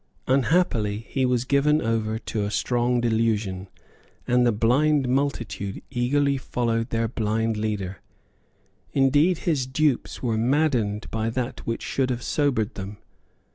[0.25, 3.67] Unhappily he was given over to a strong delusion,
[4.25, 7.99] and the blind multitude eagerly followed their blind leader.
[8.93, 12.97] Indeed his dupes were maddened by that which should have sobered them.